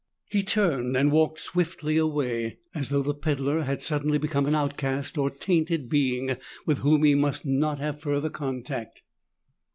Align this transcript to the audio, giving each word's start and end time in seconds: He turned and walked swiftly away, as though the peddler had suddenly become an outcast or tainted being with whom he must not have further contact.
He 0.31 0.41
turned 0.41 0.97
and 0.97 1.11
walked 1.11 1.37
swiftly 1.37 1.95
away, 1.97 2.57
as 2.73 2.89
though 2.89 3.03
the 3.03 3.13
peddler 3.13 3.61
had 3.65 3.83
suddenly 3.83 4.17
become 4.17 4.47
an 4.47 4.55
outcast 4.55 5.15
or 5.15 5.29
tainted 5.29 5.89
being 5.89 6.37
with 6.65 6.79
whom 6.79 7.03
he 7.03 7.13
must 7.13 7.45
not 7.45 7.77
have 7.77 7.99
further 8.01 8.31
contact. 8.31 9.03